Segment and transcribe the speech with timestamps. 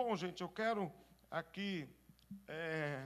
[0.00, 0.92] Bom, gente, eu quero
[1.28, 1.88] aqui
[2.46, 3.04] é,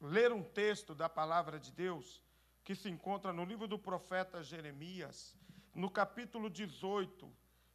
[0.00, 2.20] ler um texto da palavra de Deus
[2.64, 5.38] que se encontra no livro do profeta Jeremias,
[5.72, 7.32] no capítulo 18,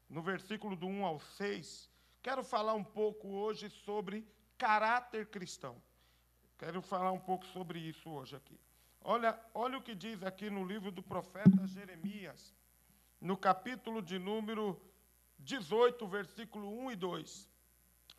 [0.09, 1.89] no versículo do 1 ao 6.
[2.21, 4.27] Quero falar um pouco hoje sobre
[4.57, 5.81] caráter cristão.
[6.57, 8.59] Quero falar um pouco sobre isso hoje aqui.
[8.99, 12.54] Olha, olha o que diz aqui no livro do profeta Jeremias,
[13.21, 14.77] no capítulo de número
[15.39, 17.56] 18, versículo 1 e 2.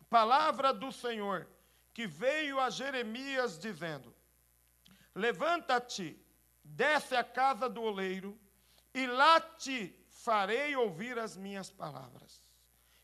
[0.09, 1.47] Palavra do Senhor
[1.93, 4.15] que veio a Jeremias dizendo:
[5.13, 6.17] Levanta-te,
[6.63, 8.39] desce à casa do oleiro,
[8.93, 12.41] e lá te farei ouvir as minhas palavras.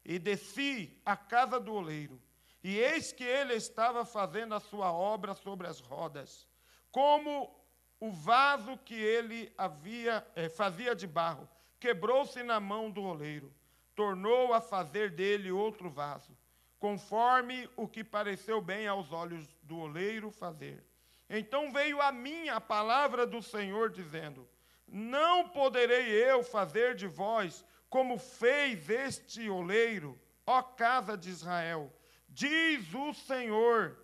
[0.04, 2.22] E desci à casa do oleiro,
[2.64, 6.48] e eis que ele estava fazendo a sua obra sobre as rodas,
[6.92, 7.54] como
[8.00, 11.50] o vaso que ele havia eh, fazia de barro,
[11.80, 13.54] quebrou-se na mão do oleiro,
[13.96, 16.38] tornou a fazer dele outro vaso,
[16.86, 20.86] conforme o que pareceu bem aos olhos do oleiro fazer.
[21.28, 24.48] Então veio a mim a palavra do Senhor, dizendo:
[24.88, 31.92] Não poderei eu fazer de vós como fez este oleiro, ó casa de Israel.
[32.30, 33.98] Diz o Senhor,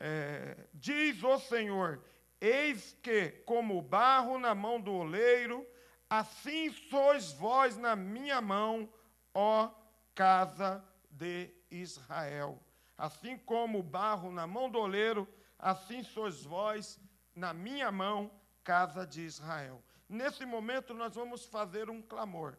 [0.00, 2.02] é, diz o Senhor,
[2.40, 5.66] eis que, como barro na mão do oleiro,
[6.08, 8.88] assim sois vós na minha mão,
[9.34, 9.70] ó
[10.14, 11.61] casa de Israel.
[12.96, 15.26] Assim como o barro na mão do oleiro,
[15.58, 17.00] assim sois vós
[17.34, 18.30] na minha mão,
[18.62, 19.82] casa de Israel.
[20.08, 22.56] Nesse momento nós vamos fazer um clamor.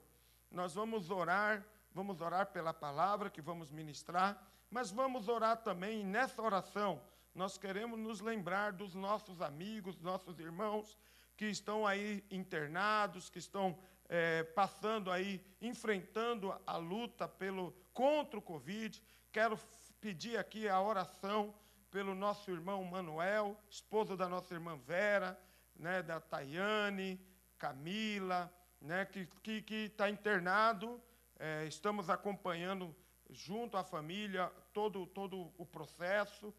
[0.50, 6.42] Nós vamos orar, vamos orar pela palavra que vamos ministrar, mas vamos orar também nessa
[6.42, 7.02] oração.
[7.34, 10.98] Nós queremos nos lembrar dos nossos amigos, nossos irmãos
[11.36, 13.78] que estão aí internados, que estão
[14.08, 19.02] é, passando aí, enfrentando a luta pelo, contra o Covid.
[19.32, 19.58] Quero
[20.02, 21.54] pedir aqui a oração
[21.90, 25.40] pelo nosso irmão Manuel, esposo da nossa irmã Vera,
[25.76, 27.20] né, da Tayane,
[27.58, 28.52] Camila,
[28.82, 29.28] né, que
[29.70, 31.02] está tá internado.
[31.40, 32.96] É, estamos acompanhando
[33.30, 36.54] junto à família todo, todo o processo.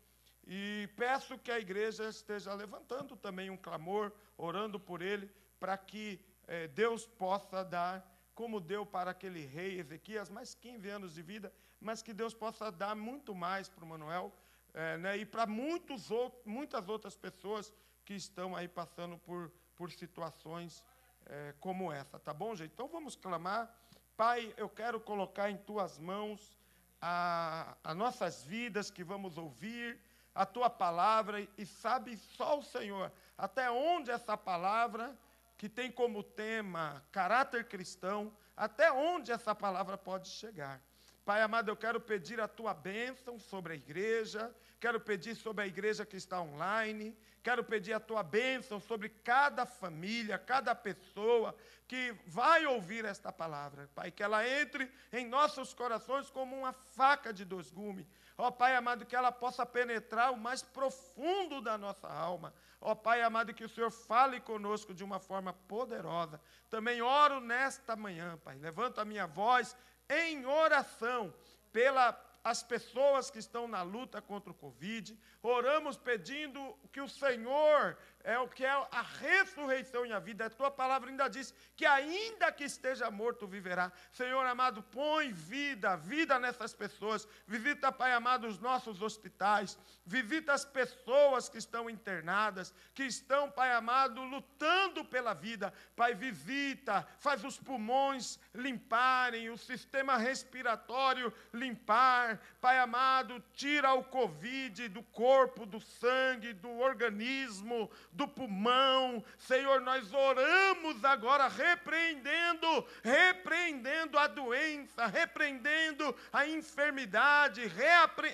[0.46, 6.20] E peço que a igreja esteja levantando também um clamor, orando por ele, para que
[6.46, 11.52] é, Deus possa dar, como deu para aquele rei Ezequias, mais 15 anos de vida,
[11.80, 14.32] mas que Deus possa dar muito mais para o Manuel
[14.72, 17.72] é, né, e para muitas outras pessoas
[18.04, 20.82] que estão aí passando por, por situações
[21.26, 22.72] é, como essa, tá bom, gente?
[22.72, 23.72] Então vamos clamar.
[24.16, 26.56] Pai, eu quero colocar em tuas mãos
[27.00, 30.00] as nossas vidas que vamos ouvir,
[30.34, 35.16] a tua palavra, e sabe só o Senhor até onde essa palavra
[35.56, 40.80] que tem como tema caráter cristão, até onde essa palavra pode chegar.
[41.24, 45.66] Pai amado, eu quero pedir a tua bênção sobre a igreja, quero pedir sobre a
[45.66, 51.56] igreja que está online, quero pedir a tua bênção sobre cada família, cada pessoa
[51.88, 57.32] que vai ouvir esta palavra, Pai, que ela entre em nossos corações como uma faca
[57.32, 58.06] de dois gumes.
[58.36, 63.22] Ó Pai amado, que ela possa penetrar o mais profundo da nossa alma, Ó Pai
[63.22, 66.40] amado, que o Senhor fale conosco de uma forma poderosa.
[66.68, 68.58] Também oro nesta manhã, Pai.
[68.58, 69.74] Levanto a minha voz
[70.08, 71.32] em oração
[71.72, 72.12] pela
[72.44, 75.18] as pessoas que estão na luta contra o Covid.
[75.42, 80.46] Oramos pedindo que o Senhor é o que é a ressurreição e a vida.
[80.46, 83.92] A tua palavra ainda diz que ainda que esteja morto, viverá.
[84.10, 87.28] Senhor amado, põe vida, vida nessas pessoas.
[87.46, 89.78] Visita, Pai amado, os nossos hospitais.
[90.06, 95.72] Visita as pessoas que estão internadas, que estão, Pai amado, lutando pela vida.
[95.94, 102.40] Pai, visita, faz os pulmões limparem, o sistema respiratório limpar.
[102.58, 109.22] Pai amado, tira o Covid do corpo, do sangue, do organismo, do pulmão.
[109.38, 117.62] Senhor, nós oramos agora repreendendo, repreendendo a doença, repreendendo a enfermidade,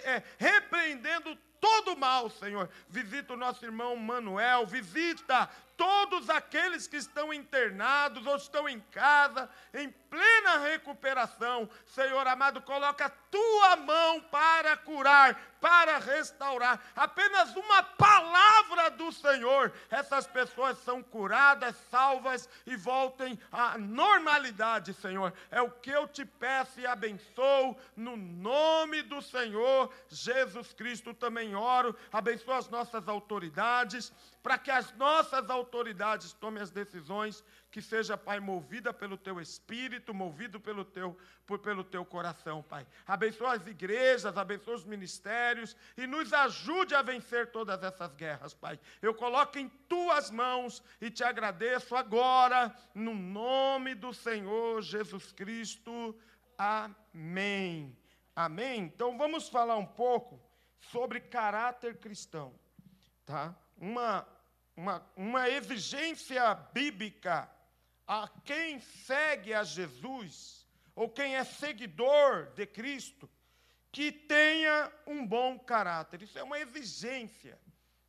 [0.05, 2.69] é, repreendendo todo mal, Senhor.
[2.89, 9.49] Visita o nosso irmão Manuel, visita todos aqueles que estão internados ou estão em casa,
[9.73, 11.69] em plena recuperação.
[11.87, 16.81] Senhor amado, coloca a tua mão para curar, para restaurar.
[16.97, 25.33] Apenas uma palavra do Senhor, essas pessoas são curadas, salvas e voltem à normalidade, Senhor.
[25.51, 31.13] É o que eu te peço e abençoo no nome do Senhor Jesus Cristo.
[31.13, 37.81] Também oro, abençoa as nossas autoridades, para que as nossas autoridades tomem as decisões que
[37.81, 42.85] seja, Pai, movida pelo teu espírito, movido pelo teu, por, pelo teu coração, Pai.
[43.07, 48.79] Abençoa as igrejas, abençoa os ministérios e nos ajude a vencer todas essas guerras, Pai.
[49.01, 56.19] Eu coloco em tuas mãos e te agradeço agora, no nome do Senhor Jesus Cristo.
[56.59, 57.97] Amém.
[58.35, 58.81] Amém?
[58.81, 60.41] Então vamos falar um pouco
[60.81, 62.53] sobre caráter cristão,
[63.25, 63.55] tá?
[63.77, 64.27] Uma,
[64.77, 67.49] uma, uma exigência bíblica
[68.13, 70.67] a quem segue a Jesus,
[70.97, 73.31] ou quem é seguidor de Cristo,
[73.93, 76.21] que tenha um bom caráter.
[76.21, 77.57] Isso é uma exigência.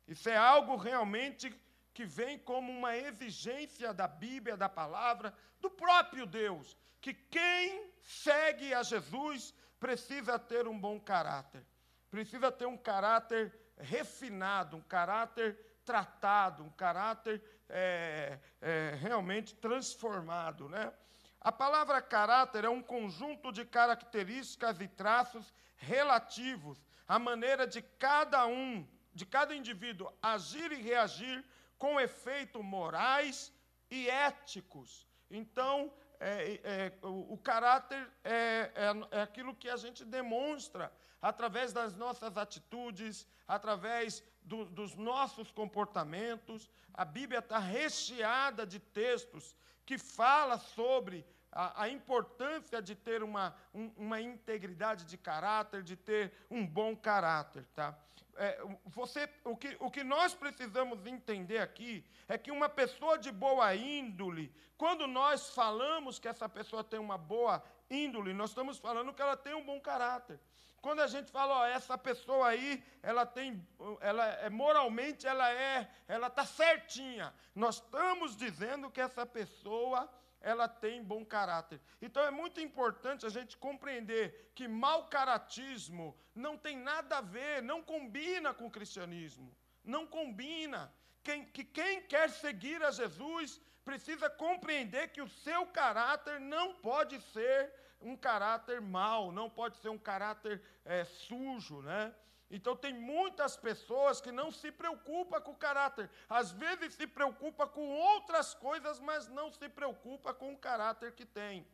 [0.08, 1.54] Isso é algo realmente
[1.94, 8.74] que vem como uma exigência da Bíblia, da palavra, do próprio Deus, que quem segue
[8.74, 11.64] a Jesus precisa ter um bom caráter.
[12.10, 17.40] Precisa ter um caráter refinado, um caráter tratado, um caráter
[17.72, 20.68] é, é, realmente transformado.
[20.68, 20.92] Né?
[21.40, 28.46] A palavra caráter é um conjunto de características e traços relativos à maneira de cada
[28.46, 31.44] um, de cada indivíduo agir e reagir
[31.78, 33.52] com efeitos morais
[33.90, 35.06] e éticos.
[35.30, 41.72] Então, é, é, o, o, caráter é, é, é aquilo que a gente demonstra através
[41.72, 46.70] das nossas atitudes, através do, dos nossos comportamentos.
[46.92, 53.54] A Bíblia está recheada de textos que fala sobre a, a importância de ter uma,
[53.74, 57.64] um, uma integridade de caráter, de ter um bom caráter.
[57.74, 57.96] Tá?
[58.36, 63.30] É, você, o, que, o que nós precisamos entender aqui é que uma pessoa de
[63.30, 67.62] boa índole, quando nós falamos que essa pessoa tem uma boa
[67.92, 70.38] índole, nós estamos falando que ela tem um bom caráter.
[70.80, 73.64] Quando a gente fala, ó, essa pessoa aí, ela tem,
[74.00, 77.32] ela é moralmente, ela é, ela está certinha.
[77.54, 80.10] Nós estamos dizendo que essa pessoa
[80.40, 81.80] ela tem bom caráter.
[82.00, 87.62] Então é muito importante a gente compreender que mau caratismo não tem nada a ver,
[87.62, 89.54] não combina com o cristianismo.
[89.84, 90.92] Não combina.
[91.22, 97.20] Quem, que quem quer seguir a Jesus precisa compreender que o seu caráter não pode
[97.32, 102.14] ser um caráter mau, não pode ser um caráter é, sujo, né?
[102.50, 106.10] Então tem muitas pessoas que não se preocupam com o caráter.
[106.28, 111.24] Às vezes se preocupa com outras coisas, mas não se preocupa com o caráter que
[111.24, 111.66] tem.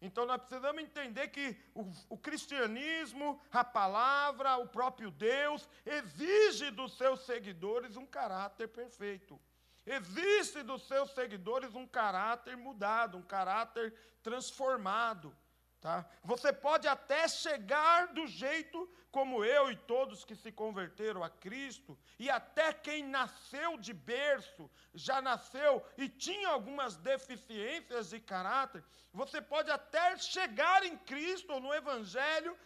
[0.00, 6.96] Então nós precisamos entender que o, o, cristianismo, a palavra, o próprio Deus, exige dos
[6.96, 9.38] seus seguidores um caráter perfeito.
[9.86, 15.34] Existe dos seus seguidores um caráter mudado, um caráter transformado.
[15.80, 16.06] Tá?
[16.22, 21.96] Você pode até chegar do jeito como eu e todos que se converteram a Cristo,
[22.18, 28.82] e até quem nasceu de berço, já nasceu e tinha algumas deficiências de caráter,
[29.12, 32.58] você pode até chegar em Cristo ou no Evangelho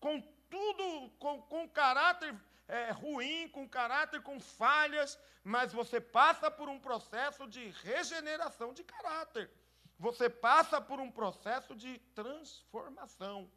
[0.00, 0.20] com
[0.50, 2.34] tudo, com, com caráter
[2.68, 8.82] é, ruim, com caráter com falhas, mas você passa por um processo de regeneração de
[8.82, 9.50] caráter.
[9.98, 13.50] Você passa por um processo de transformação.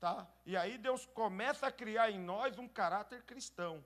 [0.00, 0.26] Tá?
[0.44, 3.84] E aí Deus começa a criar em nós um caráter cristão.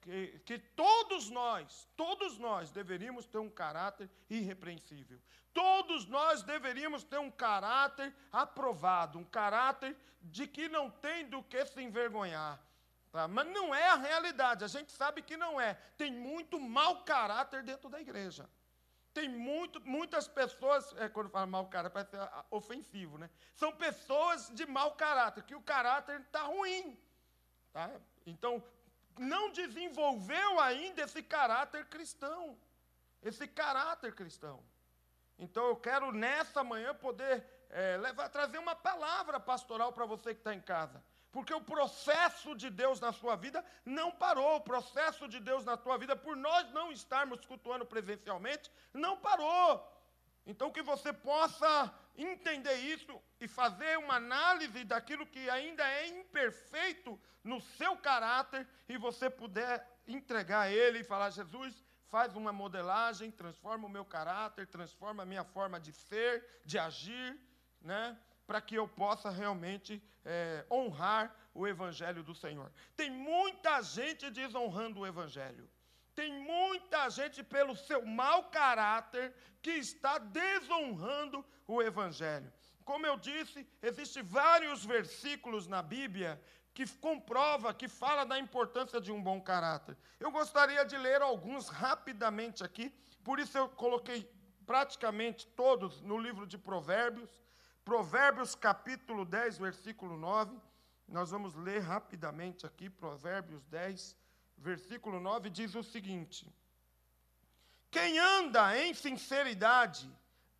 [0.00, 5.20] Que, que todos nós, todos nós deveríamos ter um caráter irrepreensível.
[5.52, 11.64] Todos nós deveríamos ter um caráter aprovado, um caráter de que não tem do que
[11.66, 12.58] se envergonhar.
[13.12, 13.26] Tá?
[13.26, 15.74] Mas não é a realidade, a gente sabe que não é.
[15.96, 18.48] Tem muito mau caráter dentro da igreja.
[19.12, 22.16] Tem muito, muitas pessoas, é, quando fala mau caráter, parece
[22.50, 23.28] ofensivo, né?
[23.56, 26.96] São pessoas de mau caráter, que o caráter está ruim.
[27.72, 27.90] Tá?
[28.24, 28.62] Então,
[29.18, 32.56] não desenvolveu ainda esse caráter cristão.
[33.20, 34.62] Esse caráter cristão.
[35.36, 40.40] Então, eu quero nessa manhã poder é, levar, trazer uma palavra pastoral para você que
[40.40, 41.02] está em casa.
[41.32, 44.56] Porque o processo de Deus na sua vida não parou.
[44.56, 49.86] O processo de Deus na tua vida, por nós não estarmos cultuando presencialmente, não parou.
[50.46, 57.18] Então, que você possa entender isso e fazer uma análise daquilo que ainda é imperfeito
[57.44, 63.30] no seu caráter e você puder entregar a Ele e falar: Jesus, faz uma modelagem,
[63.30, 67.38] transforma o meu caráter, transforma a minha forma de ser, de agir,
[67.80, 68.18] né?
[68.50, 72.68] Para que eu possa realmente é, honrar o Evangelho do Senhor.
[72.96, 75.70] Tem muita gente desonrando o Evangelho.
[76.16, 82.52] Tem muita gente, pelo seu mau caráter, que está desonrando o Evangelho.
[82.84, 86.42] Como eu disse, existem vários versículos na Bíblia
[86.74, 89.96] que comprova, que fala da importância de um bom caráter.
[90.18, 92.92] Eu gostaria de ler alguns rapidamente aqui,
[93.22, 94.28] por isso eu coloquei
[94.66, 97.30] praticamente todos no livro de Provérbios.
[97.90, 100.56] Provérbios capítulo 10, versículo 9.
[101.08, 104.16] Nós vamos ler rapidamente aqui, Provérbios 10,
[104.56, 106.46] versículo 9, diz o seguinte:
[107.90, 110.08] Quem anda em sinceridade,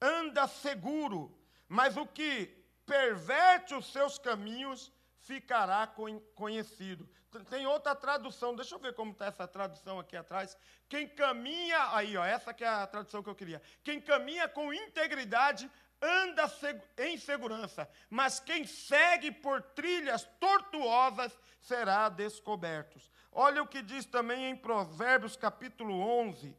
[0.01, 1.33] anda seguro,
[1.69, 2.53] mas o que
[2.85, 5.87] perverte os seus caminhos ficará
[6.35, 7.09] conhecido.
[7.49, 10.59] Tem outra tradução, deixa eu ver como está essa tradução aqui atrás.
[10.89, 13.63] Quem caminha, aí, ó, essa que é a tradução que eu queria.
[13.85, 16.51] Quem caminha com integridade anda
[16.99, 22.99] em segurança, mas quem segue por trilhas tortuosas será descoberto.
[23.33, 26.57] Olha o que diz também em Provérbios capítulo 11,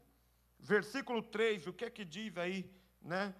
[0.59, 2.71] versículo 3, o que é que diz aí,
[3.01, 3.33] né?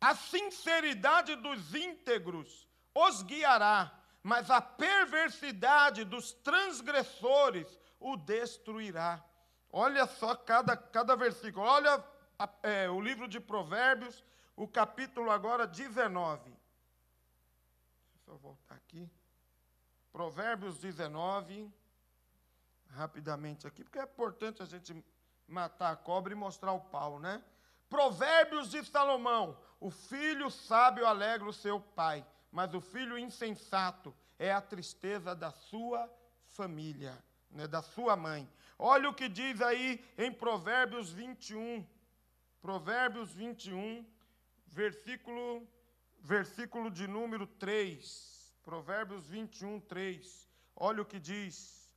[0.00, 3.92] A sinceridade dos íntegros os guiará,
[4.22, 9.24] mas a perversidade dos transgressores o destruirá.
[9.70, 11.66] Olha só cada, cada versículo.
[11.66, 12.02] Olha
[12.62, 14.24] é, o livro de Provérbios,
[14.58, 16.42] o capítulo agora 19.
[16.42, 16.56] Deixa
[18.16, 19.08] eu só voltar aqui.
[20.12, 21.72] Provérbios 19.
[22.90, 25.04] Rapidamente aqui, porque é importante a gente
[25.46, 27.40] matar a cobra e mostrar o pau, né?
[27.88, 34.50] Provérbios de Salomão: O filho sábio alegra o seu pai, mas o filho insensato é
[34.50, 36.10] a tristeza da sua
[36.46, 37.16] família,
[37.50, 38.48] né, da sua mãe.
[38.76, 41.86] Olha o que diz aí em Provérbios 21.
[42.60, 44.04] Provérbios 21,
[44.68, 45.66] versículo,
[46.20, 48.56] versículo de número 3.
[48.62, 50.48] Provérbios 21, 3.
[50.76, 51.94] Olha o que diz.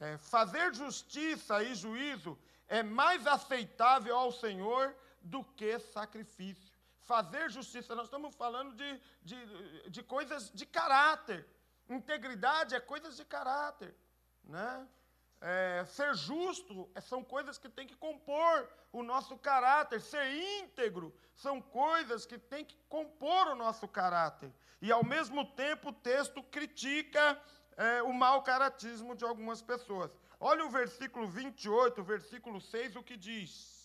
[0.00, 6.76] É, fazer justiça e juízo é mais aceitável ao Senhor do que sacrifício.
[7.00, 11.46] Fazer justiça, nós estamos falando de, de, de coisas de caráter.
[11.88, 13.94] Integridade é coisas de caráter.
[14.44, 14.86] Né?
[15.40, 20.00] É, ser justo é, são coisas que tem que compor o nosso caráter.
[20.00, 20.26] Ser
[20.60, 24.52] íntegro são coisas que tem que compor o nosso caráter.
[24.82, 27.40] E, ao mesmo tempo, o texto critica
[27.76, 30.10] é, o mau caratismo de algumas pessoas.
[30.40, 33.78] Olha o versículo 28, versículo 6, o que diz.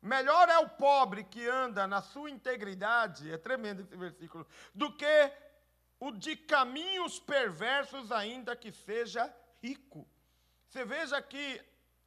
[0.00, 5.32] Melhor é o pobre que anda na sua integridade, é tremendo esse versículo, do que
[5.98, 10.06] o de caminhos perversos, ainda que seja rico.
[10.68, 11.62] Você veja que,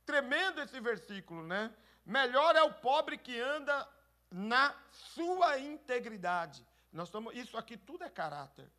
[0.06, 1.74] tremendo esse versículo, né?
[2.06, 3.88] Melhor é o pobre que anda
[4.30, 6.66] na sua integridade.
[6.92, 8.70] Nós estamos, isso aqui tudo é caráter.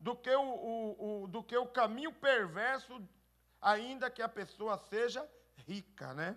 [0.00, 3.02] Do que o, o, o, do que o caminho perverso,
[3.60, 5.28] ainda que a pessoa seja
[5.66, 6.36] rica, né?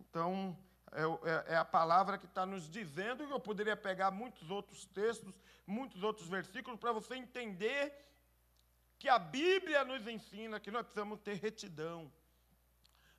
[0.00, 0.56] Então,
[0.92, 1.02] é,
[1.50, 5.34] é, é a palavra que está nos dizendo, e eu poderia pegar muitos outros textos,
[5.66, 7.94] muitos outros versículos, para você entender
[8.98, 12.10] que a Bíblia nos ensina que nós precisamos ter retidão.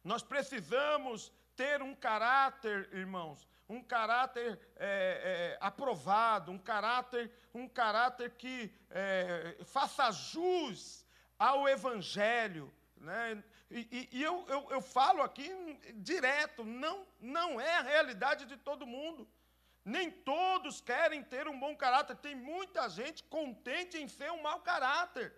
[0.03, 8.31] Nós precisamos ter um caráter, irmãos, um caráter é, é, aprovado, um caráter, um caráter
[8.31, 11.05] que é, faça jus
[11.37, 12.73] ao Evangelho.
[12.97, 13.43] Né?
[13.69, 15.47] E, e eu, eu, eu, falo aqui
[15.95, 19.27] direto, não, não é a realidade de todo mundo.
[19.85, 22.15] Nem todos querem ter um bom caráter.
[22.15, 25.33] Tem muita gente contente em ser um mau caráter.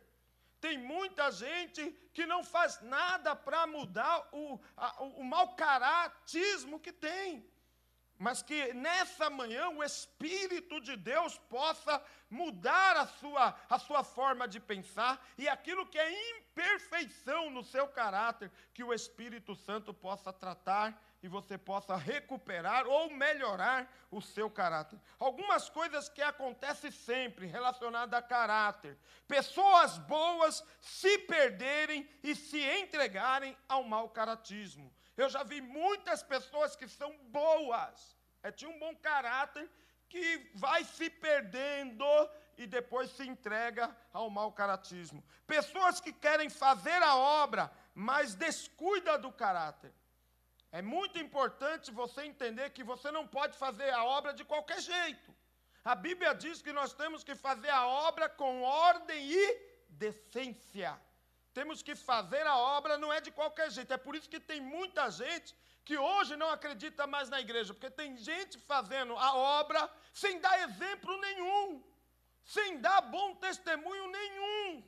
[0.61, 6.93] Tem muita gente que não faz nada para mudar o, a, o mau caratismo que
[6.93, 7.43] tem
[8.21, 11.99] mas que nessa manhã o Espírito de Deus possa
[12.29, 17.87] mudar a sua, a sua forma de pensar e aquilo que é imperfeição no seu
[17.87, 24.49] caráter, que o Espírito Santo possa tratar e você possa recuperar ou melhorar o seu
[24.49, 24.99] caráter.
[25.19, 28.97] Algumas coisas que acontecem sempre relacionadas a caráter.
[29.27, 34.91] Pessoas boas se perderem e se entregarem ao mau caratismo.
[35.15, 39.69] Eu já vi muitas pessoas que são boas, é, tinha um bom caráter,
[40.09, 42.05] que vai se perdendo
[42.57, 45.23] e depois se entrega ao mau caratismo.
[45.45, 49.93] Pessoas que querem fazer a obra, mas descuida do caráter.
[50.71, 55.29] É muito importante você entender que você não pode fazer a obra de qualquer jeito.
[55.83, 59.43] A Bíblia diz que nós temos que fazer a obra com ordem e
[59.89, 60.99] decência.
[61.53, 63.91] Temos que fazer a obra, não é de qualquer jeito.
[63.93, 67.89] É por isso que tem muita gente que hoje não acredita mais na igreja, porque
[67.89, 71.83] tem gente fazendo a obra sem dar exemplo nenhum,
[72.45, 74.83] sem dar bom testemunho nenhum.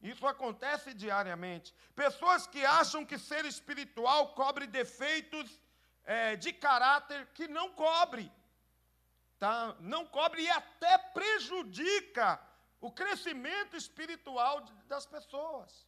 [0.00, 1.74] Isso acontece diariamente.
[1.94, 5.60] Pessoas que acham que ser espiritual cobre defeitos
[6.04, 8.30] é, de caráter que não cobre.
[9.38, 9.76] Tá?
[9.80, 12.40] Não cobre e até prejudica
[12.80, 15.86] o crescimento espiritual das pessoas.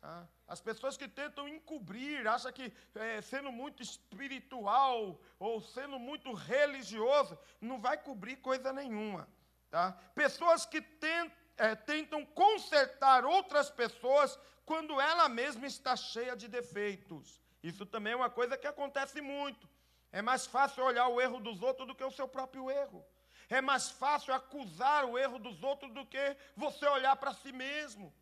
[0.00, 0.28] Tá?
[0.46, 7.38] As pessoas que tentam encobrir, acham que é, sendo muito espiritual ou sendo muito religioso,
[7.60, 9.28] não vai cobrir coisa nenhuma.
[9.70, 9.92] Tá?
[10.14, 17.40] Pessoas que tentam, é, tentam consertar outras pessoas quando ela mesma está cheia de defeitos.
[17.62, 19.68] Isso também é uma coisa que acontece muito.
[20.10, 23.04] É mais fácil olhar o erro dos outros do que o seu próprio erro.
[23.48, 28.12] É mais fácil acusar o erro dos outros do que você olhar para si mesmo.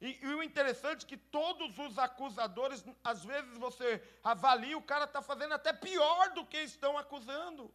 [0.00, 5.04] E, e, o interessante é que todos os acusadores, às vezes você avalia, o cara
[5.04, 7.72] está fazendo até pior do que estão acusando.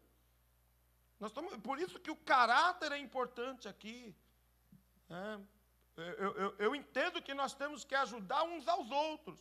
[1.20, 4.16] Nós estamos, por isso que o caráter é importante aqui.
[5.10, 5.40] É,
[5.98, 9.40] eu, eu, eu entendo que nós temos que ajudar uns aos outros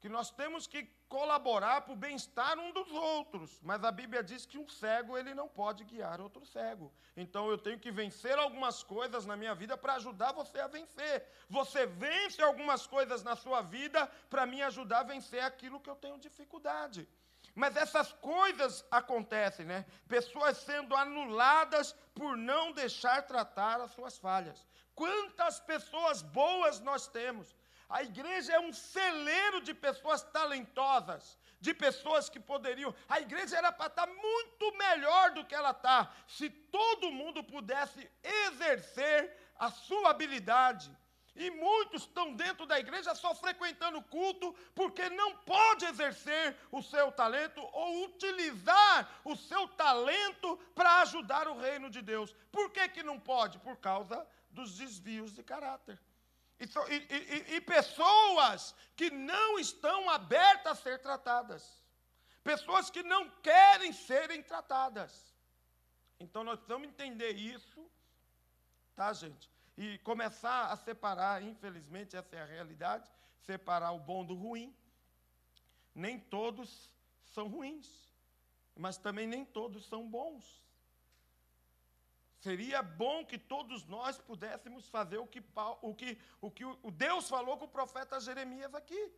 [0.00, 3.58] que nós temos que colaborar para o bem-estar um dos outros.
[3.62, 6.92] Mas a Bíblia diz que um cego ele não pode guiar outro cego.
[7.16, 11.26] Então eu tenho que vencer algumas coisas na minha vida para ajudar você a vencer.
[11.48, 15.96] Você vence algumas coisas na sua vida para me ajudar a vencer aquilo que eu
[15.96, 17.08] tenho dificuldade.
[17.58, 19.84] Mas essas coisas acontecem, né?
[20.06, 24.64] Pessoas sendo anuladas por não deixar tratar as suas falhas.
[24.94, 27.56] Quantas pessoas boas nós temos,
[27.88, 32.94] a igreja é um celeiro de pessoas talentosas, de pessoas que poderiam.
[33.08, 38.08] A igreja era para estar muito melhor do que ela está, se todo mundo pudesse
[38.22, 40.96] exercer a sua habilidade.
[41.38, 47.12] E muitos estão dentro da igreja só frequentando culto porque não pode exercer o seu
[47.12, 52.34] talento ou utilizar o seu talento para ajudar o reino de Deus.
[52.50, 53.56] Por que, que não pode?
[53.60, 55.96] Por causa dos desvios de caráter.
[56.58, 61.80] E, e, e, pessoas que não estão abertas a ser tratadas.
[62.42, 65.32] Pessoas que não querem serem tratadas.
[66.18, 67.88] Então nós precisamos entender isso,
[68.96, 69.48] tá, gente?
[69.80, 73.08] E começar a separar, infelizmente, essa é a realidade,
[73.38, 74.74] separar o bom do ruim.
[75.94, 76.90] Nem todos
[77.26, 77.88] são ruins,
[78.74, 80.44] mas também nem todos são bons.
[82.40, 85.40] Seria bom que todos nós pudéssemos fazer o que,
[85.80, 89.12] o que, o que o Deus falou com o profeta Jeremias aqui.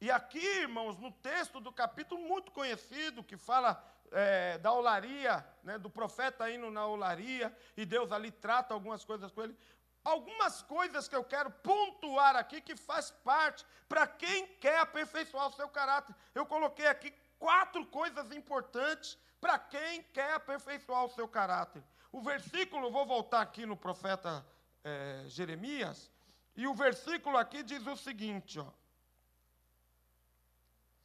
[0.00, 5.78] E aqui, irmãos, no texto do capítulo muito conhecido, que fala é, da olaria, né,
[5.78, 9.56] do profeta indo na olaria, e Deus ali trata algumas coisas com ele.
[10.04, 15.52] Algumas coisas que eu quero pontuar aqui que faz parte para quem quer aperfeiçoar o
[15.52, 16.14] seu caráter.
[16.34, 21.82] Eu coloquei aqui quatro coisas importantes para quem quer aperfeiçoar o seu caráter.
[22.10, 24.44] O versículo, vou voltar aqui no profeta
[24.84, 26.10] é, Jeremias,
[26.56, 28.66] e o versículo aqui diz o seguinte, ó.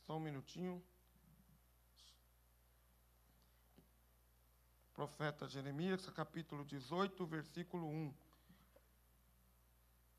[0.06, 0.84] Só um minutinho.
[4.97, 8.13] Profeta Jeremias, capítulo 18, versículo 1.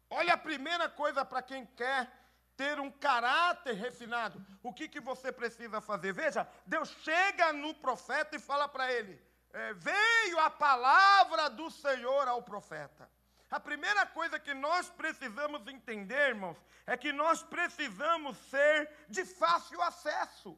[0.08, 2.08] Olha a primeira coisa para quem quer
[2.56, 4.40] ter um caráter refinado.
[4.62, 6.12] O que, que você precisa fazer?
[6.12, 9.20] Veja, Deus chega no profeta e fala para ele:
[9.52, 13.10] é, veio a palavra do Senhor ao profeta.
[13.50, 19.82] A primeira coisa que nós precisamos entender, irmãos, é que nós precisamos ser de fácil
[19.82, 20.56] acesso.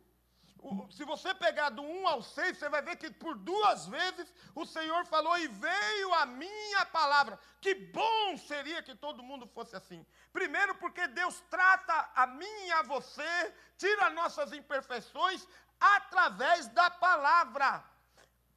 [0.91, 4.67] Se você pegar do 1 ao 6, você vai ver que por duas vezes o
[4.67, 7.39] Senhor falou: E veio a minha palavra.
[7.61, 10.05] Que bom seria que todo mundo fosse assim.
[10.33, 15.47] Primeiro, porque Deus trata a mim e a você, tira nossas imperfeições
[15.81, 17.83] através da palavra.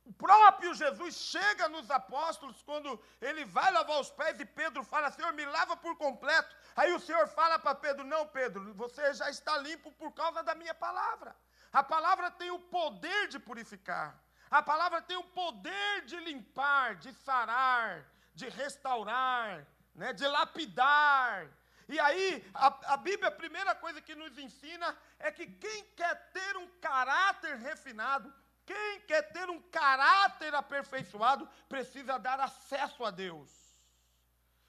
[0.06, 5.10] O próprio Jesus chega nos apóstolos quando ele vai lavar os pés e Pedro fala:
[5.12, 6.54] Senhor, me lava por completo.
[6.76, 10.54] Aí o Senhor fala para Pedro: Não, Pedro, você já está limpo por causa da
[10.54, 11.34] minha palavra.
[11.74, 14.16] A palavra tem o poder de purificar.
[14.50, 18.06] A palavra tem o poder de limpar, de sarar,
[18.36, 21.50] de restaurar, né, de lapidar.
[21.90, 26.32] E aí, a, a Bíblia, a primeira coisa que nos ensina é que quem quer
[26.32, 28.32] ter um caráter refinado,
[28.66, 33.50] quem quer ter um caráter aperfeiçoado precisa dar acesso a Deus.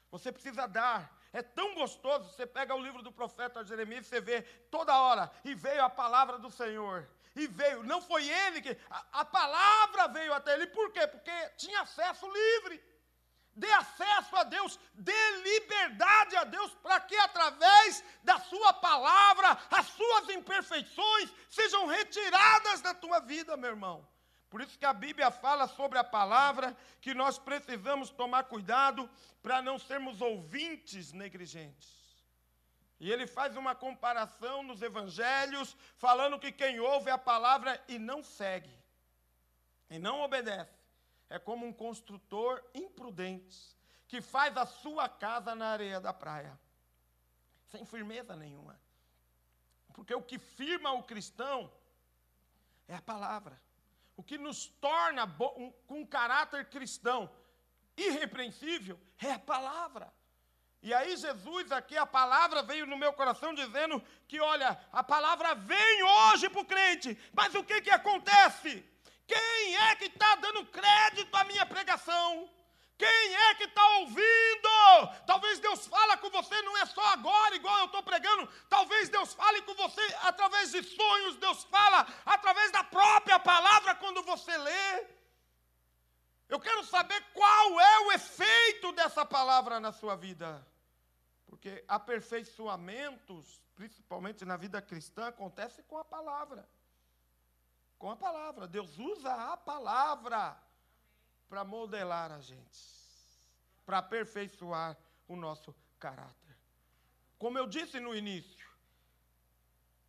[0.09, 1.15] Você precisa dar.
[1.39, 5.53] É tão gostoso, você pega o livro do profeta Jeremias você vê toda hora, e
[5.53, 7.05] veio a palavra do Senhor.
[7.35, 8.77] E veio, não foi ele que.
[8.89, 11.05] A, a palavra veio até ele, por quê?
[11.05, 12.81] Porque tinha acesso livre
[13.55, 19.87] dê acesso a Deus, dê liberdade a Deus, para que através da Sua palavra, as
[19.87, 24.05] suas imperfeições sejam retiradas da tua vida, meu irmão.
[24.55, 29.09] Por isso que a Bíblia fala sobre a palavra, que nós precisamos tomar cuidado
[29.43, 31.89] para não sermos ouvintes negligentes.
[32.97, 38.23] E ele faz uma comparação nos evangelhos, falando que quem ouve a palavra e não
[38.23, 38.73] segue,
[39.89, 40.79] e não obedece,
[41.29, 43.75] é como um construtor imprudente,
[44.07, 46.57] que faz a sua casa na areia da praia,
[47.65, 48.79] sem firmeza nenhuma.
[49.91, 51.69] Porque o que firma o cristão
[52.87, 53.64] é a palavra.
[54.17, 57.29] O que nos torna com um caráter cristão
[57.97, 60.11] irrepreensível é a palavra.
[60.81, 65.55] E aí, Jesus, aqui a palavra veio no meu coração dizendo que, olha, a palavra
[65.55, 68.85] vem hoje para o crente, mas o que, que acontece?
[69.25, 72.49] Quem é que está dando crédito à minha pregação?
[72.97, 74.69] Quem é que está ouvindo?
[75.27, 78.47] Talvez Deus fala com você, não é só agora, igual eu estou pregando.
[78.69, 84.23] Talvez Deus fale com você através de sonhos, Deus fala através da própria palavra quando
[84.23, 85.07] você lê.
[86.47, 90.65] Eu quero saber qual é o efeito dessa palavra na sua vida.
[91.47, 96.67] Porque aperfeiçoamentos, principalmente na vida cristã, acontece com a palavra.
[97.97, 98.67] Com a palavra.
[98.67, 100.57] Deus usa a palavra
[101.55, 102.79] para modelar a gente,
[103.85, 106.53] para aperfeiçoar o nosso caráter.
[107.39, 108.67] Como eu disse no início,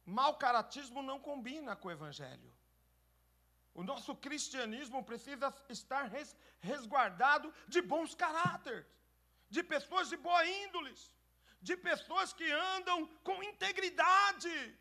[0.05, 2.53] mau caratismo não combina com o evangelho.
[3.73, 6.11] O nosso cristianismo precisa estar
[6.59, 8.85] resguardado de bons caráteres,
[9.49, 10.93] de pessoas de boa índole
[11.63, 14.79] de pessoas que andam com integridade.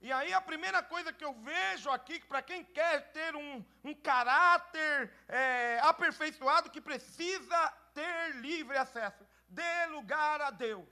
[0.00, 3.94] E aí a primeira coisa que eu vejo aqui, para quem quer ter um, um
[3.94, 10.88] caráter é, aperfeiçoado, que precisa ter livre acesso, dê lugar a Deus.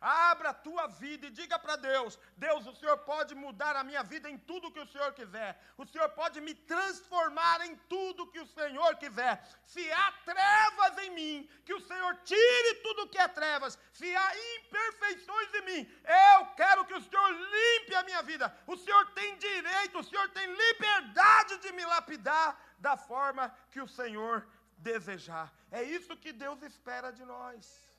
[0.00, 4.02] Abra a tua vida e diga para Deus: Deus, o Senhor pode mudar a minha
[4.02, 5.60] vida em tudo que o Senhor quiser.
[5.76, 9.44] O Senhor pode me transformar em tudo que o Senhor quiser.
[9.62, 13.78] Se há trevas em mim, que o Senhor tire tudo que é trevas.
[13.92, 18.56] Se há imperfeições em mim, eu quero que o Senhor limpe a minha vida.
[18.66, 23.88] O Senhor tem direito, o Senhor tem liberdade de me lapidar da forma que o
[23.88, 25.52] Senhor desejar.
[25.70, 27.89] É isso que Deus espera de nós.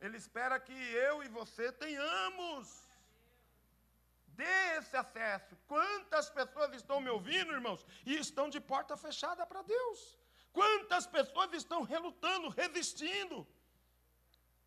[0.00, 2.66] Ele espera que eu e você tenhamos.
[4.28, 5.54] Dê esse acesso.
[5.66, 10.00] Quantas pessoas estão me ouvindo, irmãos, e estão de porta fechada para Deus?
[10.52, 13.46] Quantas pessoas estão relutando, resistindo?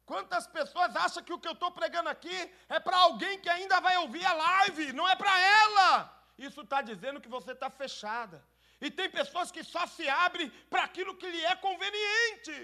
[0.06, 2.38] Quantas pessoas acham que o que eu estou pregando aqui
[2.69, 5.91] é para alguém que ainda vai ouvir a live, não é para ela?
[6.38, 8.46] Isso está dizendo que você está fechada.
[8.82, 12.56] E tem pessoas que só se abrem para aquilo que lhe é conveniente.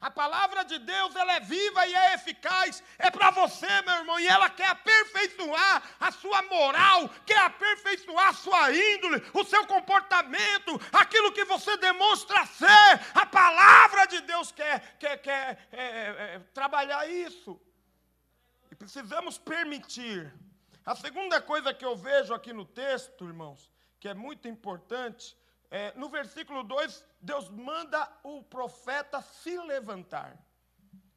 [0.00, 2.82] A palavra de Deus, ela é viva e é eficaz.
[2.98, 8.32] É para você, meu irmão, e ela quer aperfeiçoar a sua moral, quer aperfeiçoar a
[8.32, 13.00] sua índole, o seu comportamento, aquilo que você demonstra ser.
[13.14, 17.60] A palavra de Deus quer, quer, quer é, é, é, trabalhar isso.
[18.70, 20.32] E precisamos permitir.
[20.86, 25.36] A segunda coisa que eu vejo aqui no texto, irmãos, que é muito importante,
[25.70, 30.38] é, no versículo 2, Deus manda o profeta se levantar.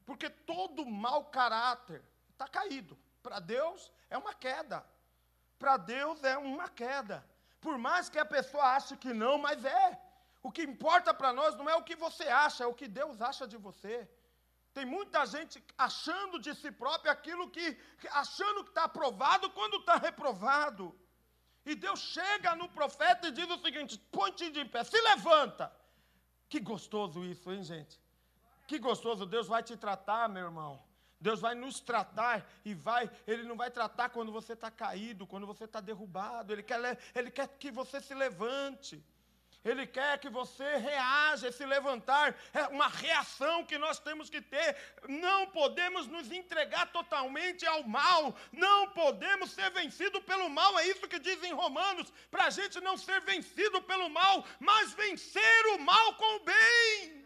[0.06, 2.98] Porque todo mau caráter está caído.
[3.22, 4.86] Para Deus é uma queda.
[5.58, 7.26] Para Deus é uma queda.
[7.62, 10.00] Por mais que a pessoa ache que não, mas é.
[10.42, 13.22] O que importa para nós não é o que você acha, é o que Deus
[13.22, 14.10] acha de você.
[14.74, 17.80] Tem muita gente achando de si próprio aquilo que,
[18.12, 21.00] achando que está aprovado quando está reprovado.
[21.66, 25.72] E Deus chega no profeta e diz o seguinte: ponte de pé, se levanta.
[26.54, 28.00] Que gostoso isso, hein, gente?
[28.68, 29.26] Que gostoso.
[29.26, 30.80] Deus vai te tratar, meu irmão.
[31.20, 35.48] Deus vai nos tratar e vai, Ele não vai tratar quando você está caído, quando
[35.48, 36.54] você está derrubado.
[36.54, 39.04] Ele quer, ele quer que você se levante.
[39.64, 44.76] Ele quer que você reaja, se levantar, é uma reação que nós temos que ter.
[45.08, 51.08] Não podemos nos entregar totalmente ao mal, não podemos ser vencidos pelo mal, é isso
[51.08, 55.78] que diz em Romanos, para a gente não ser vencido pelo mal, mas vencer o
[55.80, 57.24] mal com o bem.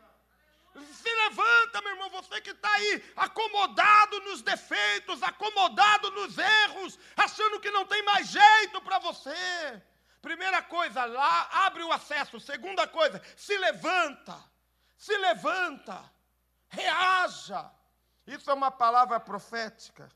[0.93, 7.59] Se levanta, meu irmão, você que está aí acomodado nos defeitos, acomodado nos erros, achando
[7.59, 9.81] que não tem mais jeito para você.
[10.21, 12.39] Primeira coisa, lá abre o acesso.
[12.39, 14.37] Segunda coisa, se levanta.
[14.97, 16.03] Se levanta.
[16.69, 17.71] Reaja.
[18.25, 20.09] Isso é uma palavra profética.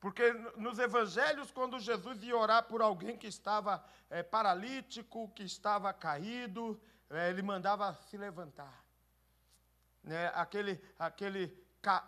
[0.00, 5.90] Porque nos evangelhos, quando Jesus ia orar por alguém que estava é, paralítico, que estava
[5.94, 8.84] caído, é, ele mandava se levantar.
[10.02, 10.30] Né?
[10.34, 11.56] Aquele, aquele,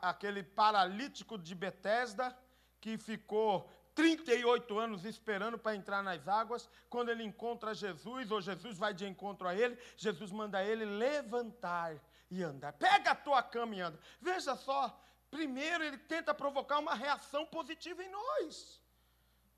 [0.03, 2.37] aquele paralítico de Betesda,
[2.81, 6.69] que ficou 38 anos esperando para entrar nas águas.
[6.91, 11.97] Quando ele encontra Jesus, ou Jesus vai de encontro a ele, Jesus manda ele levantar
[12.31, 12.75] e andar.
[12.75, 13.99] Pega a tua cama e anda.
[14.21, 14.97] Veja só,
[15.31, 18.81] primeiro ele tenta provocar uma reação positiva em nós.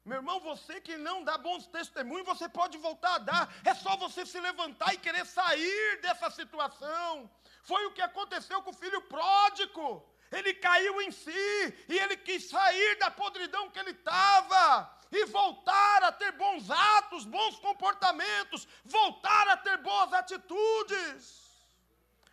[0.04, 3.54] Meu irmão, você que não dá bons testemunhos, você pode voltar a dar.
[3.64, 7.28] É só você se levantar e querer sair dessa situação.
[7.64, 10.08] Foi o que aconteceu com o filho pródigo.
[10.30, 16.02] Ele caiu em si e ele quis sair da podridão que ele estava e voltar
[16.02, 21.48] a ter bons atos, bons comportamentos, voltar a ter boas atitudes.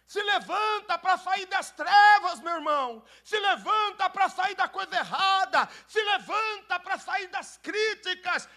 [0.08, 3.04] Se levanta para sair das trevas, meu irmão.
[3.24, 5.68] Se levanta para sair da coisa errada.
[5.88, 8.48] Se levanta para sair das críticas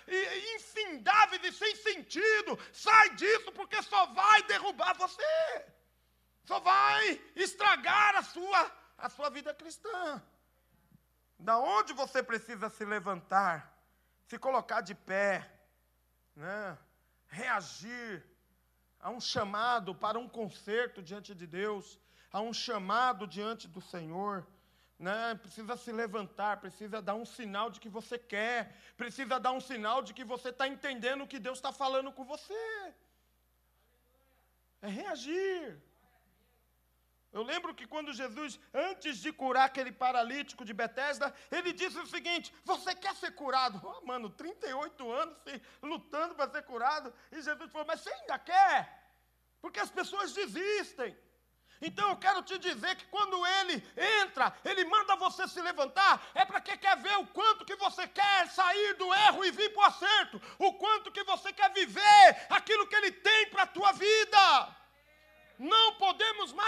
[0.55, 2.59] infindáveis e sem sentido.
[2.71, 5.67] Sai disso, porque só vai derrubar você.
[6.45, 10.21] Só vai estragar a sua, a sua vida cristã.
[11.39, 13.73] Da onde você precisa se levantar,
[14.27, 15.49] se colocar de pé,
[16.35, 16.77] né?
[17.29, 18.25] reagir
[19.01, 21.99] há um chamado para um conserto diante de Deus,
[22.33, 24.47] há um chamado diante do Senhor.
[24.99, 25.37] Né?
[25.37, 30.03] Precisa se levantar, precisa dar um sinal de que você quer, precisa dar um sinal
[30.03, 32.93] de que você está entendendo o que Deus está falando com você.
[34.83, 35.81] É reagir.
[37.31, 42.07] Eu lembro que quando Jesus, antes de curar aquele paralítico de Betesda, ele disse o
[42.07, 43.81] seguinte: Você quer ser curado?
[43.85, 45.37] Oh, mano, 38 anos
[45.83, 47.13] lutando para ser curado.
[47.31, 49.13] E Jesus falou: Mas você ainda quer?
[49.61, 51.17] Porque as pessoas desistem.
[51.81, 53.85] Então eu quero te dizer que quando ele
[54.23, 58.07] entra, ele manda você se levantar, é para que quer ver o quanto que você
[58.09, 62.47] quer sair do erro e vir para o acerto, o quanto que você quer viver
[62.51, 64.77] aquilo que ele tem para a tua vida.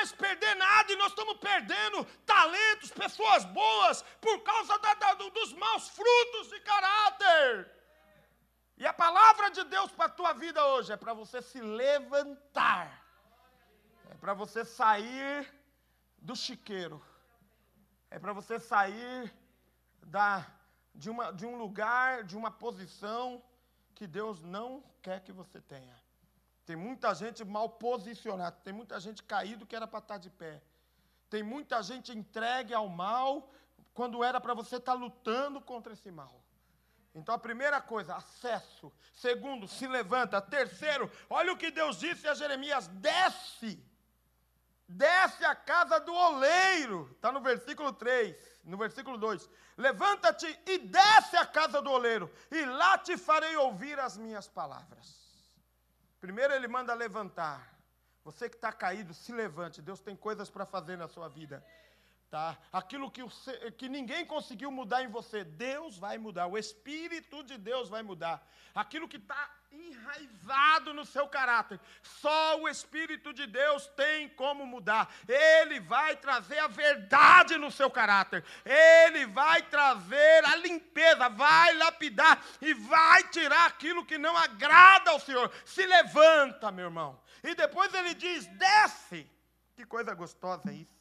[0.00, 5.52] Mais perder nada e nós estamos perdendo talentos, pessoas boas, por causa da, da, dos
[5.52, 7.70] maus frutos de caráter.
[8.78, 13.04] E a palavra de Deus para a tua vida hoje é para você se levantar,
[14.10, 15.46] é para você sair
[16.16, 17.04] do chiqueiro,
[18.10, 19.30] é para você sair
[20.06, 20.46] da,
[20.94, 23.44] de, uma, de um lugar, de uma posição
[23.94, 25.94] que Deus não quer que você tenha.
[26.70, 30.62] Tem muita gente mal posicionada, tem muita gente caído que era para estar de pé.
[31.28, 33.50] Tem muita gente entregue ao mal
[33.92, 36.40] quando era para você estar lutando contra esse mal.
[37.12, 38.92] Então a primeira coisa, acesso.
[39.12, 40.40] Segundo, se levanta.
[40.40, 43.85] Terceiro, olha o que Deus disse a Jeremias: desce.
[44.87, 47.11] Desce a casa do oleiro.
[47.16, 49.50] Está no versículo 3, no versículo 2.
[49.76, 55.19] Levanta-te e desce a casa do oleiro, e lá te farei ouvir as minhas palavras.
[56.20, 57.80] Primeiro ele manda levantar.
[58.22, 59.80] Você que está caído, se levante.
[59.80, 61.64] Deus tem coisas para fazer na sua vida.
[62.30, 62.56] Tá?
[62.72, 63.30] Aquilo que, o,
[63.76, 68.46] que ninguém conseguiu mudar em você, Deus vai mudar, o Espírito de Deus vai mudar.
[68.72, 75.12] Aquilo que está enraizado no seu caráter, só o Espírito de Deus tem como mudar.
[75.28, 82.44] Ele vai trazer a verdade no seu caráter, ele vai trazer a limpeza, vai lapidar
[82.61, 85.52] e vai tirar aquilo que não agrada ao Senhor.
[85.64, 87.20] Se levanta, meu irmão.
[87.42, 89.30] E depois ele diz: desce.
[89.76, 91.00] Que coisa gostosa é isso.